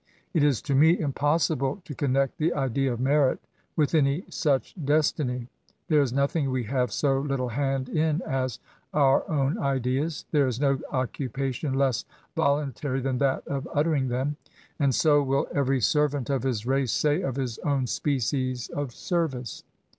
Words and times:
It 0.33 0.43
is 0.43 0.63
to 0.63 0.73
me 0.73 0.99
impossible 0.99 1.79
to 1.85 1.93
connect 1.93 2.39
the 2.39 2.55
idea 2.55 2.91
of 2.91 2.99
merit 2.99 3.39
with 3.75 3.93
any 3.93 4.23
such 4.31 4.73
destiny. 4.83 5.47
There 5.89 6.01
is 6.01 6.11
nothing 6.11 6.49
we 6.49 6.63
have 6.63 6.91
so 6.91 7.19
little 7.19 7.49
hand 7.49 7.87
in 7.87 8.23
as 8.23 8.57
oUr' 8.95 9.29
own 9.29 9.59
ideas; 9.59 10.25
there 10.31 10.47
is 10.47 10.59
no 10.59 10.79
occupation 10.91 11.75
less 11.75 12.03
voluntary 12.35 12.99
than 13.01 13.19
that 13.19 13.47
of 13.47 13.67
uttering 13.75 14.07
them. 14.07 14.37
And 14.79 14.95
so 14.95 15.21
will 15.21 15.45
every 15.53 15.79
servant 15.81 16.31
of 16.31 16.41
his 16.41 16.65
race 16.65 16.91
say 16.91 17.21
of 17.21 17.35
his! 17.35 17.59
own 17.59 17.85
species 17.85 18.69
of 18.69 18.93
service. 18.95 19.63